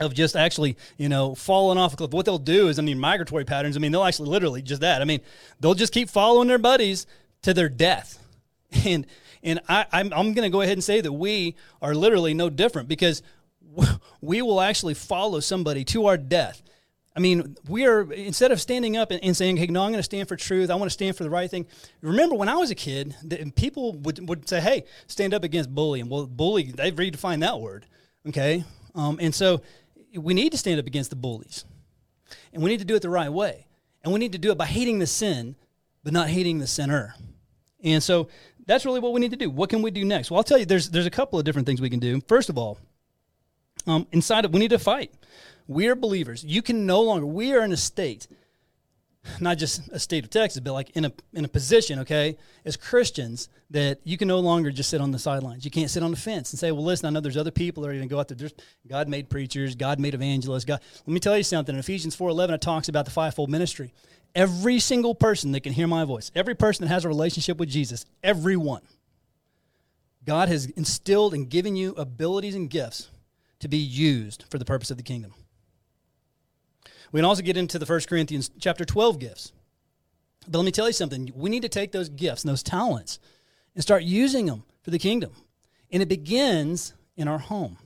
[0.00, 2.10] of just actually, you know, falling off a cliff.
[2.12, 3.76] What they'll do is, I mean, migratory patterns.
[3.76, 5.02] I mean, they'll actually literally just that.
[5.02, 5.20] I mean,
[5.60, 7.06] they'll just keep following their buddies
[7.42, 8.18] to their death,
[8.86, 9.06] and
[9.42, 12.48] and I, I'm I'm going to go ahead and say that we are literally no
[12.48, 13.22] different because
[14.20, 16.62] we will actually follow somebody to our death.
[17.16, 20.00] I mean, we are, instead of standing up and, and saying, hey, no, I'm going
[20.00, 21.66] to stand for truth, I want to stand for the right thing.
[22.00, 25.72] Remember, when I was a kid, the, people would, would say, hey, stand up against
[25.72, 26.08] bullying.
[26.08, 27.86] Well, bully, they've redefined that word,
[28.28, 28.64] okay?
[28.96, 29.62] Um, and so
[30.16, 31.64] we need to stand up against the bullies.
[32.52, 33.66] And we need to do it the right way.
[34.02, 35.54] And we need to do it by hating the sin,
[36.02, 37.14] but not hating the sinner.
[37.82, 38.28] And so
[38.66, 39.50] that's really what we need to do.
[39.50, 40.30] What can we do next?
[40.30, 42.20] Well, I'll tell you, there's, there's a couple of different things we can do.
[42.26, 42.78] First of all,
[43.86, 45.12] um, inside of, we need to fight.
[45.66, 46.44] We are believers.
[46.44, 48.26] You can no longer, we are in a state,
[49.40, 52.76] not just a state of Texas, but like in a, in a position, okay, as
[52.76, 55.64] Christians, that you can no longer just sit on the sidelines.
[55.64, 57.82] You can't sit on the fence and say, well, listen, I know there's other people
[57.82, 58.36] that are going to go out there.
[58.36, 58.54] There's,
[58.86, 60.66] God made preachers, God made evangelists.
[60.66, 61.74] God, let me tell you something.
[61.74, 63.92] In Ephesians 4.11, it talks about the fivefold ministry.
[64.34, 67.68] Every single person that can hear my voice, every person that has a relationship with
[67.70, 68.82] Jesus, everyone,
[70.26, 73.08] God has instilled and given you abilities and gifts
[73.60, 75.32] to be used for the purpose of the kingdom.
[77.14, 79.52] We can also get into the 1 Corinthians chapter 12 gifts.
[80.48, 81.30] But let me tell you something.
[81.36, 83.20] We need to take those gifts and those talents
[83.76, 85.30] and start using them for the kingdom.
[85.92, 87.78] And it begins in our home.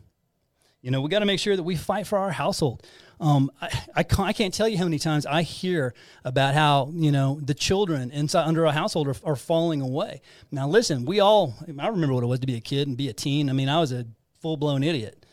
[0.81, 2.87] You know, we got to make sure that we fight for our household.
[3.21, 5.93] Um, I, I, can't, I, can't, tell you how many times I hear
[6.25, 10.23] about how, you know, the children inside under our household are, are falling away.
[10.51, 13.11] Now, listen, we all, I remember what it was to be a kid and be
[13.11, 13.51] a teen.
[13.51, 14.07] I mean, I was a
[14.41, 15.27] full blown idiot.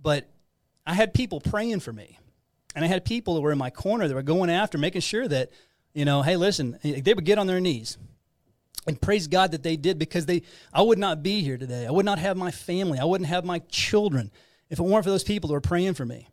[0.00, 0.28] But
[0.86, 2.20] I had people praying for me.
[2.74, 5.28] And I had people that were in my corner that were going after, making sure
[5.28, 5.50] that,
[5.94, 7.98] you know, hey, listen, they would get on their knees
[8.86, 11.86] and praise God that they did because they I would not be here today.
[11.86, 12.98] I would not have my family.
[12.98, 14.30] I wouldn't have my children
[14.70, 16.28] if it weren't for those people that were praying for me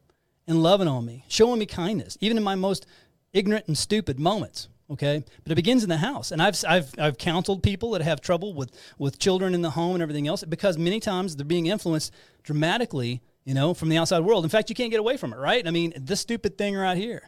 [0.48, 2.86] and loving on me, showing me kindness, even in my most
[3.34, 4.68] ignorant and stupid moments.
[4.92, 8.22] Okay, but it begins in the house, and I've I've I've counseled people that have
[8.22, 11.68] trouble with with children in the home and everything else because many times they're being
[11.68, 14.44] influenced dramatically you know, from the outside world.
[14.44, 15.68] In fact, you can't get away from it, right?
[15.68, 17.28] I mean, this stupid thing right here,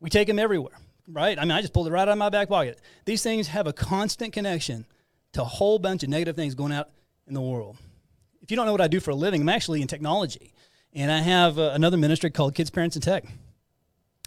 [0.00, 0.76] we take them everywhere,
[1.08, 1.38] right?
[1.38, 2.78] I mean, I just pulled it right out of my back pocket.
[3.06, 4.84] These things have a constant connection
[5.32, 6.90] to a whole bunch of negative things going out
[7.26, 7.78] in the world.
[8.42, 10.52] If you don't know what I do for a living, I'm actually in technology.
[10.92, 13.24] And I have uh, another ministry called Kids, Parents, and Tech.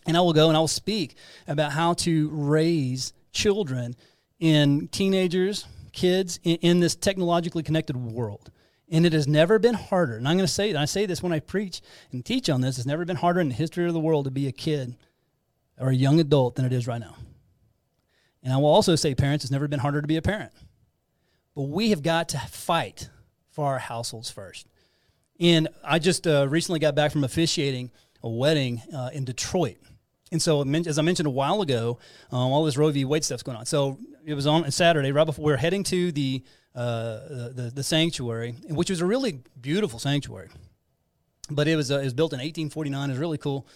[0.07, 1.15] And I will go and I will speak
[1.47, 3.95] about how to raise children
[4.39, 8.49] in teenagers, kids in, in this technologically connected world.
[8.89, 10.15] And it has never been harder.
[10.15, 12.61] And I'm going to say, and I say this when I preach and teach on
[12.61, 14.95] this, it's never been harder in the history of the world to be a kid
[15.79, 17.15] or a young adult than it is right now.
[18.43, 20.51] And I will also say, parents, it's never been harder to be a parent.
[21.55, 23.09] But we have got to fight
[23.49, 24.67] for our households first.
[25.39, 29.77] And I just uh, recently got back from officiating a wedding uh, in Detroit.
[30.31, 31.97] And so, as I mentioned a while ago,
[32.31, 33.05] um, all this Roe v.
[33.05, 33.65] Wade stuff's going on.
[33.65, 36.43] So it was on Saturday, right before we were heading to the
[36.75, 40.49] uh, the, the sanctuary, which was a really beautiful sanctuary.
[41.49, 43.09] But it was uh, it was built in 1849.
[43.09, 43.67] It was really cool.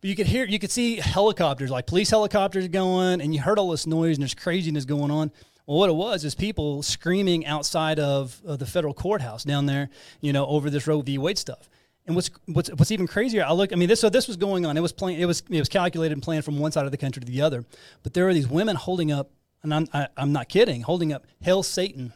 [0.00, 3.56] But you could hear, you could see helicopters, like police helicopters going, and you heard
[3.56, 5.30] all this noise and there's craziness going on.
[5.64, 10.32] Well, what it was is people screaming outside of, the federal courthouse down there, you
[10.32, 11.18] know, over this Roe v.
[11.18, 11.70] Wade stuff.
[12.04, 13.72] And what's what's what's even crazier, I look.
[13.72, 14.76] I mean, this so this was going on.
[14.76, 15.20] It was playing.
[15.20, 17.42] It was it was calculated and planned from one side of the country to the
[17.42, 17.64] other.
[18.02, 19.30] But there are these women holding up,
[19.62, 22.12] and I'm I, am i am not kidding, holding up "Hail Satan"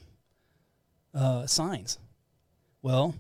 [1.15, 1.99] uh, signs.
[2.83, 3.15] Well,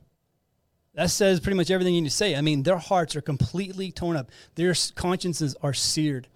[0.94, 2.36] that says pretty much everything you need to say.
[2.36, 4.30] I mean, their hearts are completely torn up.
[4.54, 6.28] Their consciences are seared,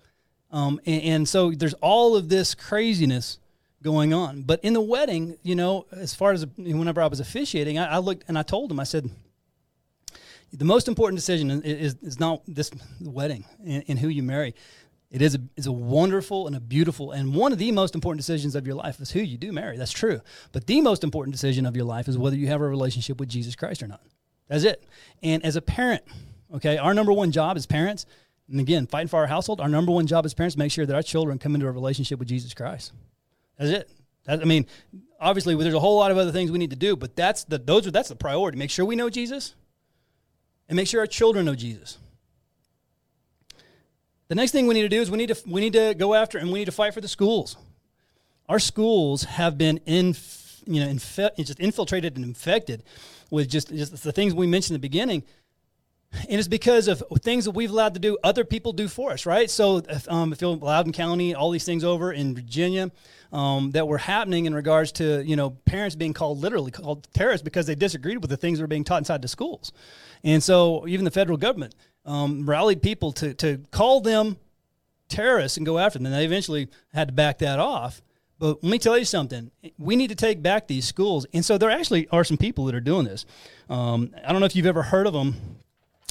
[0.50, 3.38] um, and, and so there's all of this craziness
[3.82, 4.42] going on.
[4.42, 7.98] But in the wedding, you know, as far as whenever I was officiating, I, I
[7.98, 9.10] looked and I told him, I said
[10.52, 14.54] the most important decision is, is not this wedding and, and, who you marry.
[15.10, 18.20] It is a, is a wonderful and a beautiful, and one of the most important
[18.20, 19.76] decisions of your life is who you do marry.
[19.76, 20.20] That's true.
[20.52, 23.28] But the most important decision of your life is whether you have a relationship with
[23.28, 24.02] Jesus Christ or not.
[24.46, 24.84] That's it.
[25.22, 26.02] And as a parent,
[26.54, 28.06] okay, our number one job as parents,
[28.48, 30.94] and again, fighting for our household, our number one job as parents, make sure that
[30.94, 32.92] our children come into a relationship with Jesus Christ.
[33.58, 33.90] That's it.
[34.24, 34.66] That, I mean,
[35.20, 37.58] obviously, there's a whole lot of other things we need to do, but that's the
[37.58, 38.58] those are that's the priority.
[38.58, 39.54] Make sure we know Jesus,
[40.68, 41.98] and make sure our children know Jesus.
[44.30, 46.14] The next thing we need to do is we need to we need to go
[46.14, 47.56] after and we need to fight for the schools.
[48.48, 50.14] Our schools have been in
[50.66, 52.84] you know inf- just infiltrated and infected
[53.32, 55.24] with just, just the things we mentioned in the beginning.
[56.12, 59.26] And it's because of things that we've allowed to do, other people do for us,
[59.26, 59.50] right?
[59.50, 62.92] So, um, if you Loudoun County, all these things over in Virginia
[63.32, 67.44] um, that were happening in regards to, you know, parents being called literally called terrorists
[67.44, 69.72] because they disagreed with the things that were being taught inside the schools.
[70.22, 74.36] And so, even the federal government um, rallied people to, to call them
[75.08, 76.06] terrorists and go after them.
[76.06, 78.02] And they eventually had to back that off.
[78.38, 79.50] But let me tell you something.
[79.76, 81.26] We need to take back these schools.
[81.34, 83.26] And so there actually are some people that are doing this.
[83.68, 85.36] Um, I don't know if you've ever heard of them.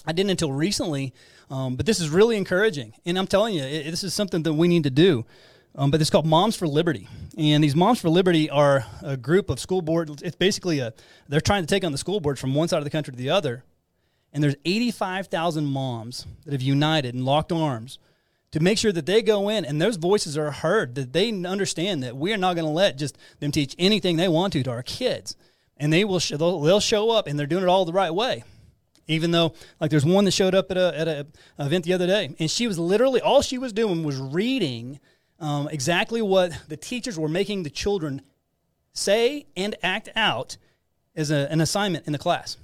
[0.05, 1.13] I didn't until recently,
[1.49, 2.93] um, but this is really encouraging.
[3.05, 5.25] And I'm telling you, it, this is something that we need to do.
[5.75, 9.51] Um, but it's called Moms for Liberty, and these Moms for Liberty are a group
[9.51, 10.09] of school board.
[10.23, 10.93] It's basically a
[11.27, 13.17] they're trying to take on the school boards from one side of the country to
[13.17, 13.63] the other,
[14.33, 17.97] and there's 85,000 moms that have united and locked arms
[18.51, 22.03] to make sure that they go in and those voices are heard, that they understand
[22.03, 24.71] that we are not going to let just them teach anything they want to to
[24.71, 25.35] our kids,
[25.77, 28.13] and they will sh- they'll, they'll show up and they're doing it all the right
[28.13, 28.43] way.
[29.07, 32.05] Even though like there's one that showed up at a at a event the other
[32.05, 34.99] day and she was literally all she was doing was reading
[35.39, 38.21] um, exactly what the teachers were making the children
[38.93, 40.57] say and act out
[41.15, 42.57] as a, an assignment in the class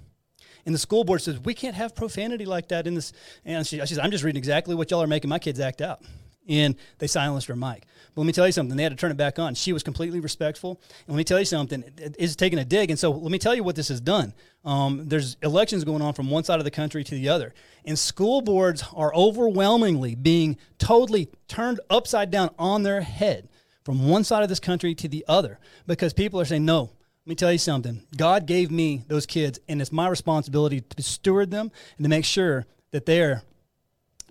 [0.65, 3.80] and the school board says we can't have profanity like that in this and she,
[3.80, 6.01] she says i'm just reading exactly what y'all are making my kids act out
[6.47, 7.86] and they silenced her mic.
[8.13, 8.78] But let me tell you something.
[8.78, 9.56] They had to turn it back on.
[9.56, 10.80] She was completely respectful.
[11.08, 11.84] And let me tell you something.
[11.97, 12.89] It's taking a dig.
[12.89, 14.34] And so let me tell you what this has done.
[14.63, 17.54] Um, there's elections going on from one side of the country to the other.
[17.84, 23.49] And school boards are overwhelmingly being totally turned upside down on their head
[23.84, 26.91] from one side of this country to the other because people are saying, no,
[27.25, 28.03] let me tell you something.
[28.15, 32.23] God gave me those kids, and it's my responsibility to steward them and to make
[32.23, 33.41] sure that they're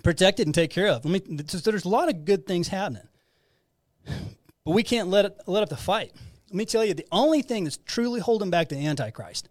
[0.05, 1.05] protected and take care of.
[1.05, 1.45] Let me.
[1.49, 3.09] So there's a lot of good things happening,
[4.07, 6.13] but we can't let it let up the fight.
[6.51, 9.49] Let me tell you, the only thing that's truly holding back the Antichrist,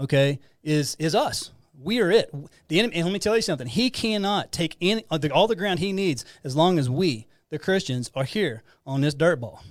[0.00, 1.50] okay, is is us.
[1.78, 2.34] We are it.
[2.68, 2.94] The enemy.
[2.94, 3.66] And let me tell you something.
[3.66, 7.58] He cannot take any uh, all the ground he needs as long as we, the
[7.58, 9.62] Christians, are here on this dirt ball.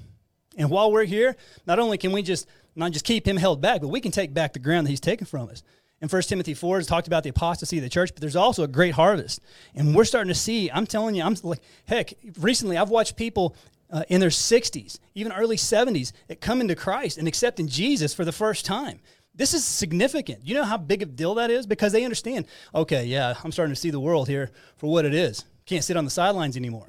[0.55, 2.47] And while we're here, not only can we just
[2.77, 4.99] not just keep him held back, but we can take back the ground that he's
[4.99, 5.63] taken from us
[6.01, 8.63] in 1 Timothy 4 has talked about the apostasy of the church, but there's also
[8.63, 9.39] a great harvest.
[9.73, 13.55] And we're starting to see, I'm telling you, I'm like, heck, recently I've watched people
[13.89, 18.25] uh, in their 60s, even early 70s, that come into Christ and accepting Jesus for
[18.25, 18.99] the first time.
[19.33, 20.39] This is significant.
[20.43, 21.65] You know how big a deal that is?
[21.65, 25.13] Because they understand, okay, yeah, I'm starting to see the world here for what it
[25.13, 25.45] is.
[25.65, 26.87] Can't sit on the sidelines anymore.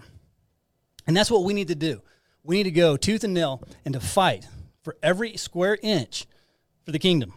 [1.07, 2.03] And that's what we need to do.
[2.45, 4.47] We need to go tooth and nail and to fight
[4.89, 6.27] for every square inch
[6.87, 7.35] for the kingdom.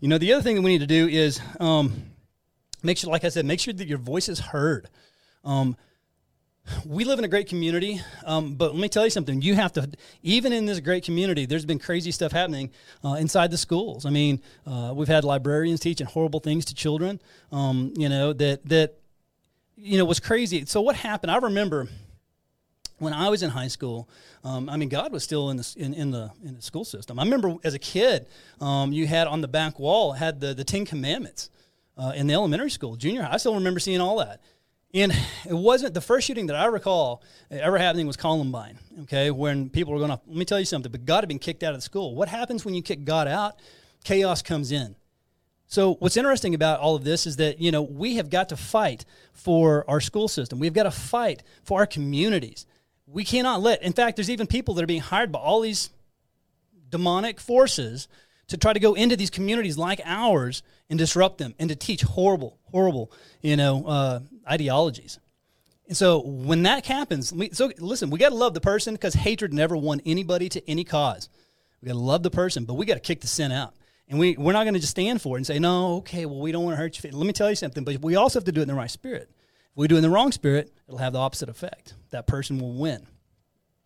[0.00, 2.02] You know, the other thing that we need to do is um,
[2.82, 4.88] make sure, like I said, make sure that your voice is heard.
[5.44, 5.76] Um,
[6.84, 9.40] we live in a great community, um, but let me tell you something.
[9.40, 9.88] You have to,
[10.24, 12.72] even in this great community, there's been crazy stuff happening
[13.04, 14.04] uh, inside the schools.
[14.04, 17.20] I mean, uh, we've had librarians teaching horrible things to children.
[17.52, 18.94] Um, you know that that
[19.76, 20.64] you know was crazy.
[20.64, 21.30] So what happened?
[21.30, 21.86] I remember
[22.98, 24.08] when I was in high school,
[24.44, 27.18] um, I mean, God was still in the in, in, the in the school system.
[27.18, 28.26] I remember as a kid,
[28.60, 31.50] um, you had on the back wall had the the Ten Commandments
[31.96, 33.34] uh, in the elementary school, junior high.
[33.34, 34.40] I still remember seeing all that.
[34.94, 35.12] And
[35.46, 38.78] it wasn't the first shooting that I recall ever happening was Columbine.
[39.02, 41.38] Okay, when people were going to let me tell you something, but God had been
[41.38, 42.14] kicked out of the school.
[42.14, 43.58] What happens when you kick God out?
[44.04, 44.96] Chaos comes in.
[45.66, 48.56] So what's interesting about all of this is that you know we have got to
[48.56, 50.58] fight for our school system.
[50.58, 52.64] We've got to fight for our communities
[53.10, 53.82] we cannot let.
[53.82, 55.90] In fact, there's even people that are being hired by all these
[56.90, 58.08] demonic forces
[58.48, 62.02] to try to go into these communities like ours and disrupt them and to teach
[62.02, 65.18] horrible, horrible, you know, uh, ideologies.
[65.86, 69.14] And so when that happens, we, so listen, we got to love the person because
[69.14, 71.28] hatred never won anybody to any cause.
[71.80, 73.74] We got to love the person, but we got to kick the sin out.
[74.08, 76.40] And we, we're not going to just stand for it and say, no, okay, well,
[76.40, 77.10] we don't want to hurt you.
[77.10, 78.90] Let me tell you something, but we also have to do it in the right
[78.90, 79.30] spirit.
[79.78, 81.94] We do it in the wrong spirit, it'll have the opposite effect.
[82.10, 83.06] That person will win.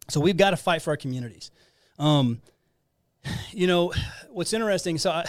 [0.08, 1.50] So we've got to fight for our communities.
[1.98, 2.40] Um,
[3.52, 3.92] you know,
[4.30, 5.26] what's interesting, so I,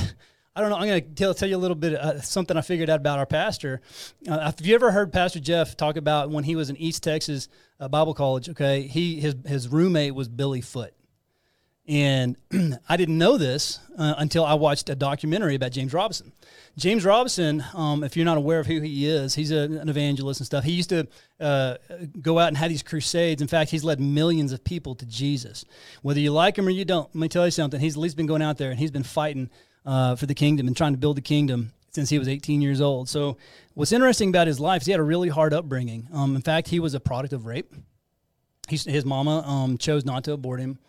[0.56, 2.62] I don't know, I'm going to tell, tell you a little bit uh, something I
[2.62, 3.82] figured out about our pastor.
[4.26, 7.50] Uh, have you ever heard Pastor Jeff talk about when he was in East Texas
[7.82, 8.48] uh, Bible College?
[8.48, 10.94] Okay, he his, his roommate was Billy Foote.
[11.88, 12.38] And
[12.90, 16.32] I didn't know this uh, until I watched a documentary about James Robison.
[16.78, 20.40] James Robison, um, if you're not aware of who he is, he's a, an evangelist
[20.40, 20.64] and stuff.
[20.64, 21.08] He used to
[21.40, 21.76] uh,
[22.22, 23.42] go out and have these crusades.
[23.42, 25.66] In fact, he's led millions of people to Jesus.
[26.02, 27.80] Whether you like him or you don't, let me tell you something.
[27.80, 29.50] He's at least been going out there and he's been fighting
[29.86, 32.82] uh, for the kingdom and trying to build the kingdom since he was 18 years
[32.82, 33.10] old.
[33.10, 33.38] So,
[33.76, 36.08] what's interesting about his life is he had a really hard upbringing.
[36.12, 37.72] Um, in fact, he was a product of rape.
[38.70, 40.80] His mama um, chose not to abort him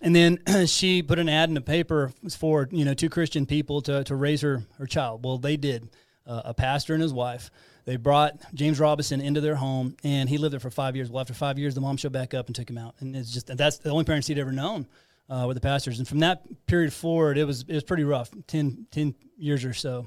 [0.00, 3.82] and then she put an ad in the paper for you know two Christian people
[3.82, 5.24] to, to raise her her child.
[5.24, 5.88] Well, they did.
[6.24, 7.50] Uh, a pastor and his wife.
[7.84, 11.10] They brought James Robison into their home, and he lived there for five years.
[11.10, 13.32] Well, after five years, the mom showed back up and took him out, and it's
[13.32, 14.86] just that's the only parents he'd ever known
[15.28, 15.98] uh, were the pastors.
[15.98, 18.30] And from that period forward, it was it was pretty rough.
[18.46, 20.06] 10, 10 years or so.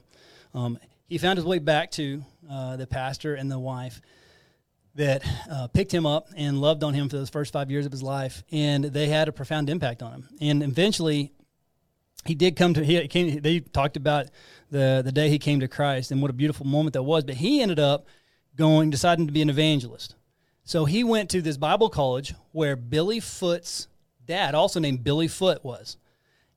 [0.54, 4.02] Um, he found his way back to uh, the pastor and the wife
[4.96, 7.92] that uh, picked him up and loved on him for those first five years of
[7.92, 10.30] his life, and they had a profound impact on him.
[10.42, 11.34] And eventually,
[12.26, 12.84] he did come to.
[12.84, 13.40] He came.
[13.42, 14.28] They talked about
[14.72, 17.24] the the day he came to Christ and what a beautiful moment that was.
[17.24, 18.08] But he ended up
[18.56, 20.16] going, deciding to be an evangelist.
[20.64, 23.88] So he went to this Bible college where Billy Foote's
[24.26, 25.98] dad, also named Billy Foote, was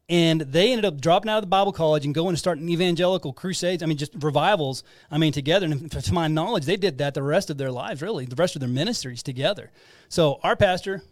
[0.08, 3.32] and they ended up dropping out of the Bible college and going and starting evangelical
[3.32, 3.82] crusades.
[3.82, 4.82] I mean, just revivals.
[5.10, 5.66] I mean, together.
[5.66, 8.56] And to my knowledge, they did that the rest of their lives, really, the rest
[8.56, 9.70] of their ministries together.
[10.08, 11.02] So our pastor,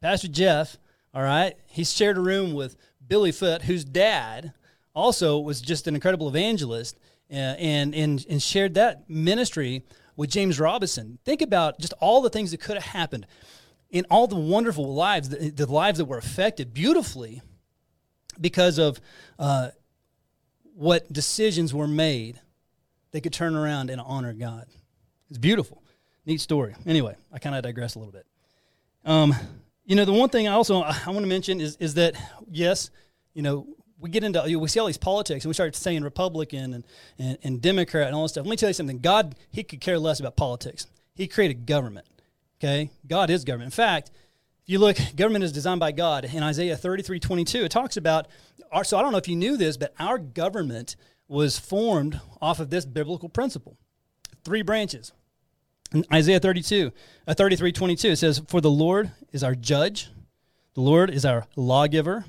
[0.00, 0.76] Pastor Jeff,
[1.14, 4.52] all right, he shared a room with Billy Foote, whose dad
[4.94, 6.98] also was just an incredible evangelist,
[7.30, 9.84] uh, and and and shared that ministry
[10.16, 11.18] with James Robison.
[11.24, 13.26] Think about just all the things that could have happened
[13.90, 17.42] in all the wonderful lives, the, the lives that were affected beautifully
[18.40, 19.00] because of
[19.38, 19.70] uh,
[20.74, 22.40] what decisions were made,
[23.12, 24.66] they could turn around and honor God.
[25.28, 25.82] It's beautiful.
[26.26, 26.74] Neat story.
[26.86, 28.26] Anyway, I kind of digress a little bit.
[29.04, 29.34] Um,
[29.84, 32.14] you know, the one thing I also I want to mention is is that
[32.50, 32.90] yes,
[33.34, 33.66] you know,
[33.98, 36.84] we get into we see all these politics and we start saying Republican and,
[37.18, 38.44] and, and Democrat and all this stuff.
[38.44, 38.98] Let me tell you something.
[38.98, 40.86] God, He could care less about politics.
[41.14, 42.06] He created government.
[42.58, 43.68] Okay, God is government.
[43.68, 44.10] In fact,
[44.70, 46.24] you look, government is designed by God.
[46.24, 48.28] In Isaiah 33 22, it talks about,
[48.70, 50.94] our, so I don't know if you knew this, but our government
[51.26, 53.76] was formed off of this biblical principle.
[54.44, 55.12] Three branches.
[55.92, 56.92] In Isaiah 32,
[57.26, 60.08] uh, 33 22, it says, For the Lord is our judge,
[60.74, 62.24] the Lord is our lawgiver,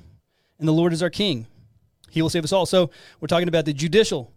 [0.57, 1.45] and the Lord is our king.
[2.09, 2.65] He will save us all.
[2.65, 4.33] So we're talking about the judicial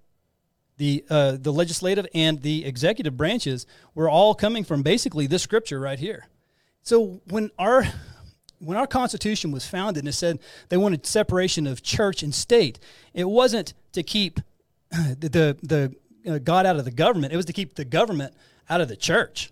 [0.76, 3.64] the uh, the legislative and the executive branches
[3.94, 6.26] We're all coming from basically this scripture right here.
[6.84, 7.86] So when our
[8.60, 12.78] when our Constitution was founded and it said they wanted separation of church and state,
[13.14, 14.38] it wasn't to keep
[14.90, 15.94] the the,
[16.30, 17.32] uh, God out of the government.
[17.32, 18.34] It was to keep the government
[18.68, 19.50] out of the church.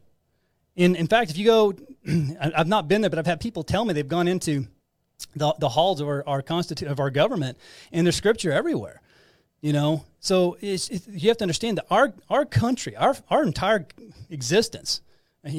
[0.76, 1.74] In in fact, if you go,
[2.40, 4.66] I've not been there, but I've had people tell me they've gone into
[5.34, 7.56] the, the halls of our, our constitu- of our government,
[7.92, 9.00] and there's scripture everywhere.
[9.62, 13.42] You know, so it's, it's, you have to understand that our our country, our our
[13.42, 13.86] entire
[14.28, 15.00] existence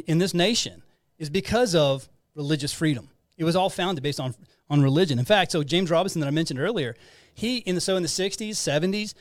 [0.06, 0.84] in this nation
[1.24, 3.10] is because of religious freedom.
[3.38, 4.36] It was all founded based on
[4.70, 5.20] on religion.
[5.20, 6.96] In fact, so James Robison that I mentioned earlier,
[7.34, 9.14] he in the so in the 60s, 70s,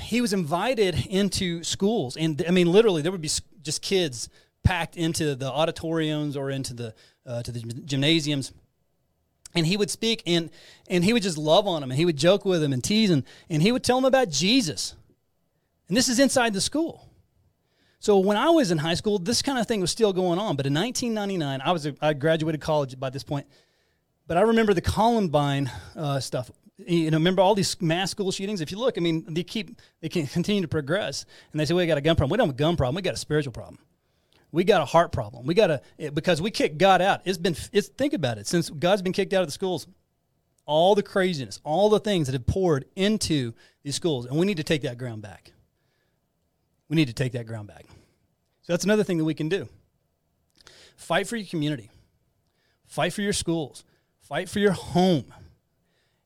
[0.00, 3.30] he was invited into schools and I mean literally there would be
[3.62, 4.28] just kids
[4.64, 6.94] packed into the auditoriums or into the
[7.26, 8.52] uh, to the gymnasiums
[9.54, 10.50] and he would speak and
[10.88, 13.10] and he would just love on them and he would joke with them and tease
[13.10, 14.94] them and he would tell them about Jesus.
[15.88, 17.11] And this is inside the school.
[18.02, 20.56] So when I was in high school, this kind of thing was still going on.
[20.56, 23.46] But in 1999, I was a, I graduated college by this point.
[24.26, 26.50] But I remember the Columbine uh, stuff.
[26.78, 28.60] You know, remember all these mass school shootings?
[28.60, 31.74] If you look, I mean, they keep they can continue to progress, and they say
[31.74, 32.32] we got a gun problem.
[32.32, 32.96] We don't have a gun problem.
[32.96, 33.78] We got a spiritual problem.
[34.50, 35.46] We got a heart problem.
[35.46, 37.20] We got a because we kicked God out.
[37.24, 39.86] It's been it's think about it since God's been kicked out of the schools.
[40.66, 43.52] All the craziness, all the things that have poured into
[43.84, 45.52] these schools, and we need to take that ground back
[46.92, 47.86] we need to take that ground back.
[48.62, 49.68] So that's another thing that we can do.
[50.96, 51.90] Fight for your community.
[52.86, 53.84] fight for your schools,
[54.20, 55.32] fight for your home.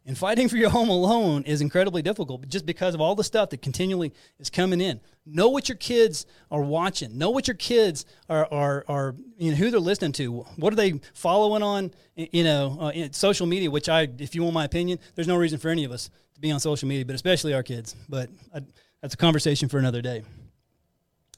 [0.09, 3.51] And fighting for your home alone is incredibly difficult just because of all the stuff
[3.51, 5.01] that continually is coming in.
[5.25, 7.19] Know what your kids are watching.
[7.19, 10.45] Know what your kids are, are, are you know, who they're listening to.
[10.57, 14.45] What are they following on, you know, uh, in social media, which I, if you
[14.45, 17.05] want my opinion, there's no reason for any of us to be on social media,
[17.05, 17.97] but especially our kids.
[18.09, 18.61] But I,
[19.03, 20.23] that's a conversation for another day.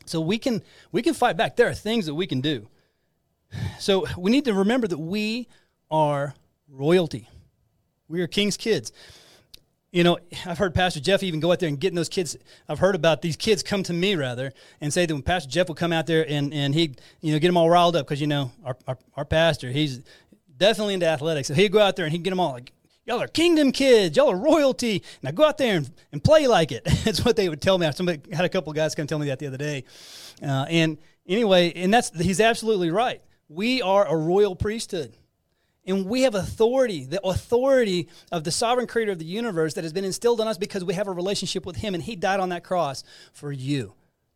[0.08, 1.56] So we can, we can fight back.
[1.56, 2.68] There are things that we can do.
[3.78, 5.48] So we need to remember that we
[5.90, 6.34] are
[6.68, 7.28] royalty.
[8.08, 8.92] We are king's kids.
[9.90, 12.36] You know, I've heard Pastor Jeff even go out there and getting those kids.
[12.68, 14.52] I've heard about these kids come to me rather
[14.82, 17.38] and say that when Pastor Jeff will come out there and, and he, you know,
[17.38, 20.02] get them all riled up because, you know, our, our, our pastor, he's
[20.58, 21.48] definitely into athletics.
[21.48, 22.72] So he'd go out there and he'd get them all like,
[23.08, 25.02] y'all are kingdom kids, y'all are royalty.
[25.22, 26.84] Now go out there and, and play like it.
[27.04, 27.90] that's what they would tell me.
[27.92, 29.84] Somebody had a couple guys come tell me that the other day.
[30.42, 33.22] Uh, and anyway, and that's, he's absolutely right.
[33.48, 35.16] We are a royal priesthood.
[35.86, 39.92] And we have authority, the authority of the sovereign creator of the universe that has
[39.94, 42.50] been instilled in us because we have a relationship with him and he died on
[42.50, 43.94] that cross for you,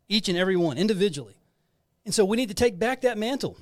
[0.08, 1.36] each and every one, individually.
[2.06, 3.58] And so we need to take back that mantle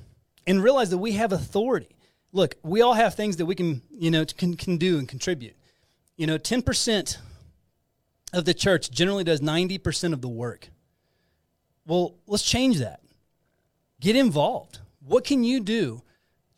[0.47, 1.97] and realize that we have authority.
[2.33, 5.55] Look, we all have things that we can, you know, can, can do and contribute.
[6.15, 7.17] You know, 10%
[8.33, 10.69] of the church generally does 90% of the work.
[11.85, 13.01] Well, let's change that.
[13.99, 14.79] Get involved.
[15.05, 16.03] What can you do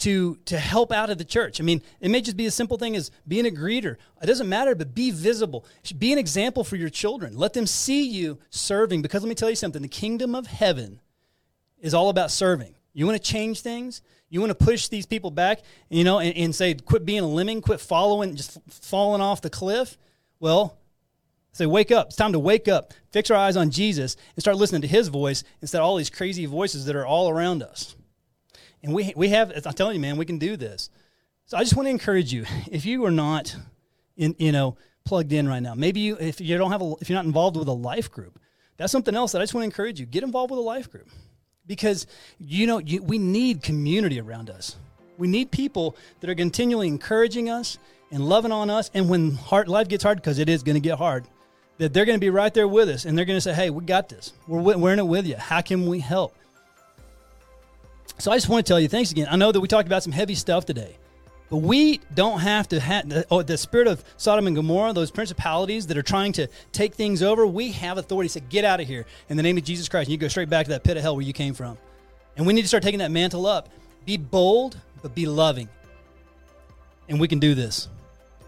[0.04, 1.62] to to help out of the church.
[1.62, 3.96] I mean, it may just be a simple thing as being a greeter.
[4.22, 5.66] It doesn't matter, but be visible.
[5.98, 7.38] Be an example for your children.
[7.38, 9.02] Let them see you serving.
[9.02, 11.00] Because let me tell you something: the kingdom of heaven
[11.80, 12.76] is all about serving.
[12.94, 14.02] You want to change things.
[14.34, 15.60] You want to push these people back,
[15.90, 19.50] you know, and, and say, quit being a lemming, quit following, just falling off the
[19.52, 19.96] cliff.
[20.40, 20.76] Well,
[21.52, 22.08] say, wake up.
[22.08, 22.96] It's time to wake up.
[23.12, 26.10] Fix our eyes on Jesus and start listening to his voice instead of all these
[26.10, 27.96] crazy voices that are all around us.
[28.82, 30.90] And we, we have, I'm telling you, man, we can do this.
[31.46, 33.56] So I just want to encourage you, if you are not,
[34.18, 37.08] in, you know, plugged in right now, maybe you, if you don't have a, if
[37.08, 38.40] you're not involved with a life group,
[38.78, 40.08] that's something else that I just want to encourage you.
[40.08, 41.08] Get involved with a life group
[41.68, 42.08] because,
[42.40, 44.76] you know, you, we need community around us.
[45.18, 47.78] We need people that are continually encouraging us
[48.12, 48.92] and loving on us.
[48.94, 51.26] And when hard, life gets hard, because it is going to get hard,
[51.78, 53.70] that they're going to be right there with us and they're going to say, hey,
[53.70, 54.34] we got this.
[54.48, 55.36] We're, we're in it with you.
[55.36, 56.36] How can we help?
[58.20, 59.28] So I just want to tell you, thanks again.
[59.30, 60.98] I know that we talked about some heavy stuff today,
[61.54, 65.12] but we don't have to have the, oh, the spirit of Sodom and Gomorrah, those
[65.12, 67.46] principalities that are trying to take things over.
[67.46, 70.08] We have authority to say, get out of here in the name of Jesus Christ.
[70.08, 71.78] And you go straight back to that pit of hell where you came from.
[72.38, 73.70] And we need to start taking that mantle up.
[74.04, 75.70] Be bold, but be loving.
[77.08, 77.88] And we can do this.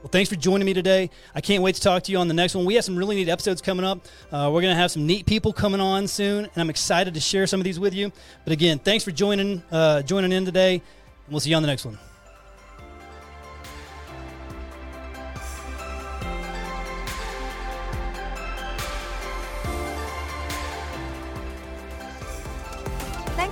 [0.02, 1.12] Well, thanks for joining me today.
[1.36, 2.66] I can't wait to talk to you on the next one.
[2.66, 4.00] We have some really neat episodes coming up.
[4.32, 7.20] Uh, we're going to have some neat people coming on soon, and I'm excited to
[7.20, 8.12] share some of these with you.
[8.46, 10.82] But again, thanks for joining uh, joining in today, and
[11.30, 12.00] we'll see you on the next one.